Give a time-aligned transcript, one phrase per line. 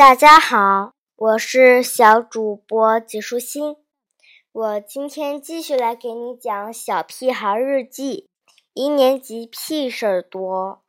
[0.00, 3.76] 大家好，我是小主播纪舒心。
[4.50, 8.30] 我今天继续来给你讲《小屁孩日记》，
[8.72, 10.82] 一年级屁事儿多。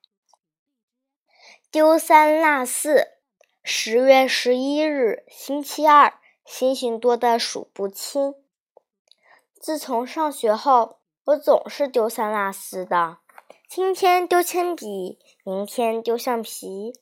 [1.69, 3.09] 丢三落四，
[3.65, 6.13] 十月十一日，星期二，
[6.45, 8.33] 星星多得数不清。
[9.59, 13.17] 自从上学后，我总是丢三落四的。
[13.67, 16.93] 今天丢铅笔，明天丢橡皮，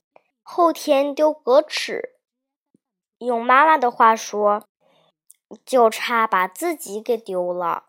[0.51, 2.15] 后天丢格尺。
[3.19, 4.65] 用妈妈的话说，
[5.63, 7.83] 就差把自己给丢了。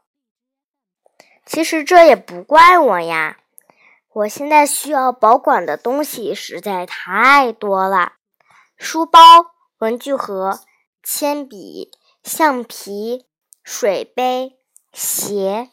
[1.47, 3.39] 其实这也不怪我呀，
[4.13, 8.17] 我现在需要保管的东西实在太多了：
[8.77, 9.19] 书包、
[9.79, 10.61] 文具盒、
[11.03, 11.91] 铅笔、
[12.23, 13.27] 橡皮、
[13.65, 14.59] 水杯、
[14.93, 15.71] 鞋。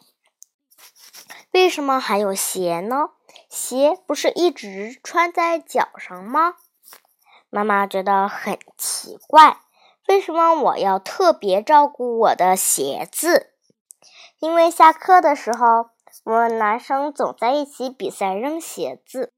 [1.50, 3.10] 为什么还有鞋呢？
[3.50, 6.54] 鞋不是一直穿在脚上吗？
[7.50, 9.58] 妈妈觉得很奇怪，
[10.06, 13.52] 为什么我要特别照顾我的鞋子？
[14.38, 15.90] 因为下课的时候，
[16.24, 19.32] 我们男生总在一起比赛扔鞋子，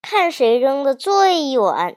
[0.00, 1.96] 看谁扔的最远。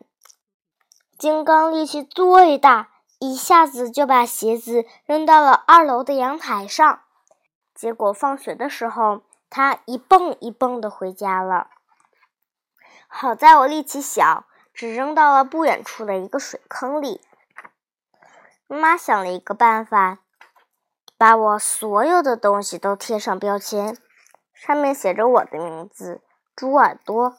[1.18, 2.90] 金刚力气最大，
[3.20, 7.02] 一下子就把鞋子扔到了二楼的阳台上。
[7.74, 9.22] 结果放学的时候。
[9.48, 11.70] 他一蹦一蹦的回家了。
[13.08, 14.46] 好在我力气小，
[14.76, 17.22] 只扔到了不远处的一个水坑里。
[18.68, 20.20] 妈妈想了一个办法，
[21.18, 23.98] 把我所有的东西都贴上标签，
[24.54, 26.22] 上面写着我的名字——
[26.54, 27.38] 猪耳朵。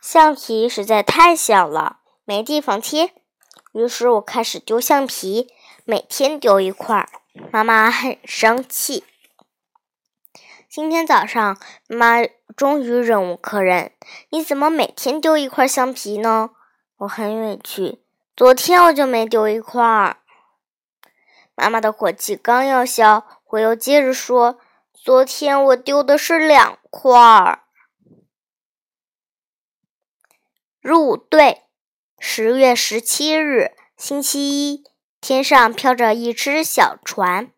[0.00, 3.12] 橡皮实在太小了，没地方贴，
[3.72, 5.52] 于是我开始丢橡皮，
[5.84, 7.08] 每天丢一块。
[7.50, 9.04] 妈妈很生气。
[10.76, 12.22] 今天早上，妈
[12.54, 13.92] 终于忍无可忍
[14.28, 16.50] ：“你怎么每天丢一块橡皮呢？”
[16.98, 18.02] 我很委屈。
[18.36, 20.18] 昨天我就没丢一块儿。
[21.54, 24.58] 妈妈的火气刚要消，我又接着说
[24.92, 27.60] ：“昨天我丢的是两块儿。”
[30.82, 31.62] 入队。
[32.18, 34.84] 十月十七日，星期一，
[35.22, 37.50] 天上飘着一只小船。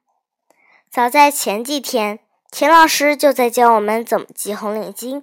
[0.89, 2.21] 早在前几天。
[2.51, 5.23] 田老师就在教我们怎么系红领巾。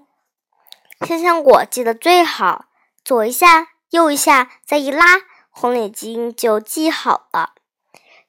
[1.05, 2.65] 香香果系得最好，
[3.03, 5.03] 左一下，右一下，再一拉，
[5.49, 7.55] 红领巾就系好了。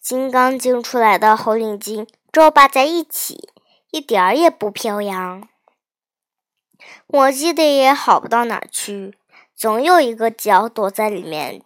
[0.01, 3.51] 金刚经出来的红领巾皱巴在一起，
[3.91, 5.47] 一点儿也不飘扬。
[7.07, 9.17] 我系的也好不到哪儿去，
[9.55, 11.63] 总有一个角躲在里面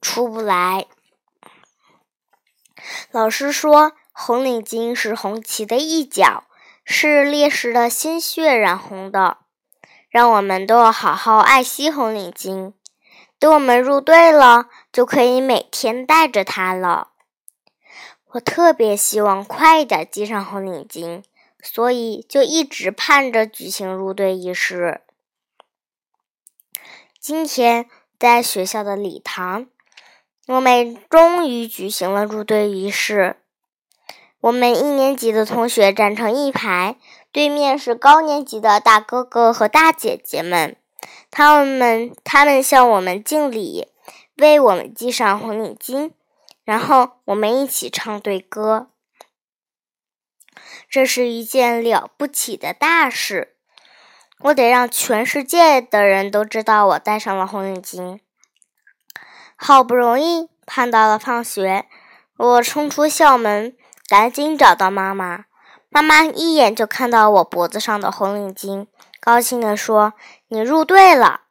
[0.00, 0.86] 出不来。
[3.10, 3.92] 老师说。
[4.12, 6.44] 红领巾是红旗的一角，
[6.84, 9.38] 是烈士的鲜血染红的。
[10.10, 12.74] 让我们都要好好爱惜红领巾。
[13.38, 17.08] 等我们入队了，就可以每天带着它了。
[18.32, 21.22] 我特别希望快一点系上红领巾，
[21.62, 25.00] 所以就一直盼着举行入队仪式。
[27.18, 29.66] 今天在学校的礼堂，
[30.46, 33.41] 我们终于举行了入队仪式。
[34.42, 36.96] 我们一年级的同学站成一排，
[37.30, 40.76] 对面是高年级的大哥哥和大姐姐们，
[41.30, 43.86] 他们他们向我们敬礼，
[44.38, 46.10] 为我们系上红领巾，
[46.64, 48.88] 然后我们一起唱队歌。
[50.90, 53.54] 这是一件了不起的大事，
[54.40, 58.18] 我得让全世界的人都知道我戴上了红领巾。
[59.54, 61.86] 好不容易盼到了放学，
[62.36, 63.76] 我冲出校门。
[64.12, 65.46] 赶紧找到妈妈，
[65.88, 68.86] 妈妈一眼就看到我脖子上的红领巾，
[69.18, 70.12] 高兴地说
[70.48, 71.44] ：“你入队了。”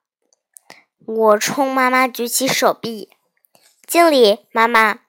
[1.04, 3.10] 我冲妈妈举起手臂，
[3.88, 5.00] 敬礼，妈妈。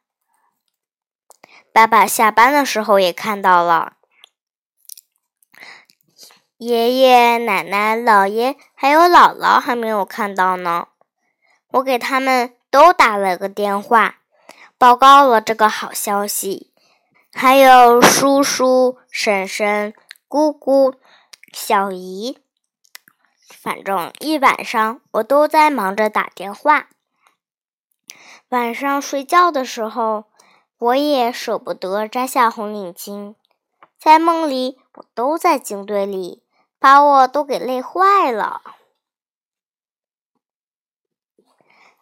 [1.75, 3.97] 爸爸下班的时候也看到了，
[6.57, 10.87] 爷爷奶奶、姥爷还有姥姥还没有看到呢。
[11.73, 14.21] 我给他们都打了个电话，
[14.78, 16.72] 报告了这个好消息。
[17.33, 19.95] 还有叔叔、婶婶、
[20.29, 20.95] 姑姑、
[21.53, 22.39] 小姨，
[23.49, 26.89] 反正一晚上我都在忙着打电话。
[28.51, 30.27] 晚上睡觉的时候，
[30.79, 33.34] 我也舍不得摘下红领巾。
[33.99, 36.43] 在梦里，我都在警队里，
[36.79, 38.63] 把我都给累坏了。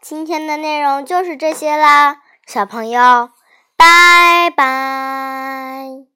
[0.00, 3.30] 今天的内容就是这些啦，小朋友。
[3.80, 6.09] 拜拜。